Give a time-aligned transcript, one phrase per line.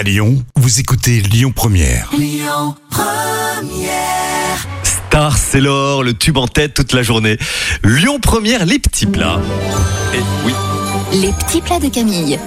[0.00, 2.10] À Lyon, vous écoutez Lyon Première.
[4.82, 7.36] Star, c'est l'or, le tube en tête toute la journée.
[7.84, 9.42] Lyon Première, les petits plats.
[10.14, 10.54] Et oui,
[11.12, 12.38] Les petits plats de Camille.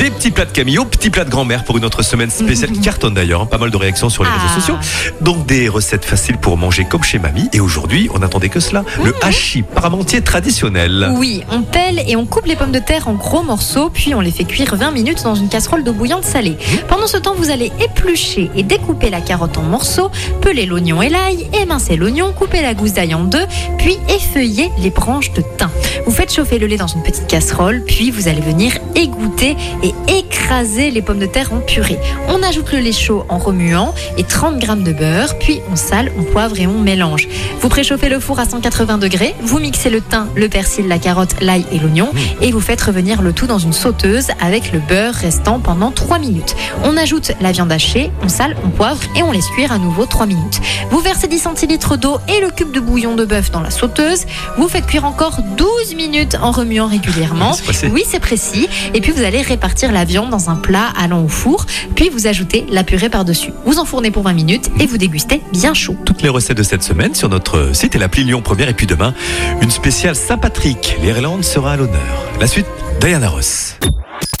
[0.00, 2.80] Des petits plats de Camille petits plats de grand-mère pour une autre semaine spéciale qui
[2.80, 3.42] cartonne d'ailleurs.
[3.42, 4.38] hein, Pas mal de réactions sur les Ah.
[4.40, 4.76] réseaux sociaux.
[5.20, 7.48] Donc des recettes faciles pour manger comme chez mamie.
[7.52, 8.82] Et aujourd'hui, on n'attendait que cela.
[9.04, 11.12] Le hachis parmentier traditionnel.
[11.16, 14.20] Oui, on pèle et on coupe les pommes de terre en gros morceaux, puis on
[14.20, 16.56] les fait cuire 20 minutes dans une casserole d'eau bouillante salée.
[16.88, 21.10] Pendant ce temps, vous allez éplucher et découper la carotte en morceaux, peler l'oignon et
[21.10, 23.44] l'ail, émincer l'oignon, couper la gousse d'ail en deux,
[23.78, 25.68] puis effeuiller les branches de thym.
[26.06, 29.94] Vous faites chauffer le lait dans une petite casserole, puis vous allez venir égoutter et
[30.18, 31.98] écraser les pommes de terre en purée.
[32.28, 36.12] On ajoute le lait chaud en remuant et 30 g de beurre, puis on sale,
[36.18, 37.28] on poivre et on mélange.
[37.60, 41.34] Vous préchauffez le four à 180 degrés, vous mixez le thym, le persil, la carotte,
[41.40, 45.14] l'ail et l'oignon et vous faites revenir le tout dans une sauteuse avec le beurre
[45.14, 46.54] restant pendant 3 minutes.
[46.84, 50.06] On ajoute la viande hachée, on sale, on poivre et on laisse cuire à nouveau
[50.06, 50.60] 3 minutes.
[50.90, 54.24] Vous versez 10 centilitres d'eau et le cube de bouillon de bœuf dans la sauteuse.
[54.58, 57.50] Vous faites cuire encore 12 minutes en remuant régulièrement.
[57.50, 57.90] Oui, c'est passé.
[57.92, 58.68] Oui, c'est précis.
[58.94, 62.26] Et puis vous allez répartir la viande dans un plat allant au four, puis vous
[62.26, 63.52] ajoutez la purée par-dessus.
[63.64, 65.96] Vous enfournez pour 20 minutes et vous dégustez bien chaud.
[66.04, 68.68] Toutes les recettes de cette semaine sur notre site et l'appli Lyon Première.
[68.68, 69.14] Et puis demain,
[69.60, 70.96] une spéciale Saint-Patrick.
[71.02, 72.24] L'Irlande sera à l'honneur.
[72.40, 72.66] La suite,
[73.00, 73.76] Diana Ross.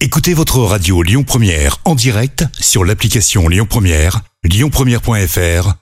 [0.00, 5.81] Écoutez votre radio Lyon Première en direct sur l'application Lyon Première, lyonpremière.fr